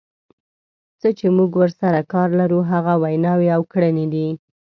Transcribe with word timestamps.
څه 0.99 1.09
چې 1.17 1.27
موږ 1.37 1.51
ورسره 1.61 1.99
کار 2.13 2.29
لرو 2.39 2.59
هغه 2.71 2.93
ویناوې 3.03 3.49
او 3.55 3.61
کړنې 3.73 4.05
دي. 4.13 4.27